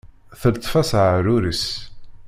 Teltef-as 0.41 0.91
aεrur-is. 1.01 1.65